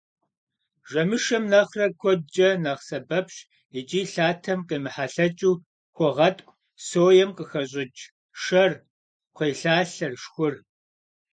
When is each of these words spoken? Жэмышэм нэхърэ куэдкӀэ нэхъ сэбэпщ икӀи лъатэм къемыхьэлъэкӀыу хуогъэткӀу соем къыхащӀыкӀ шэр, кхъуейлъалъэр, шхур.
Жэмышэм 0.89 1.43
нэхърэ 1.51 1.87
куэдкӀэ 2.01 2.49
нэхъ 2.63 2.83
сэбэпщ 2.87 3.37
икӀи 3.79 4.01
лъатэм 4.11 4.59
къемыхьэлъэкӀыу 4.67 5.55
хуогъэткӀу 5.95 6.53
соем 6.87 7.29
къыхащӀыкӀ 7.37 8.03
шэр, 8.43 8.71
кхъуейлъалъэр, 9.35 10.13
шхур. 10.23 10.53